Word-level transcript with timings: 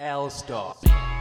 L 0.00 0.30
stop. 0.30 1.13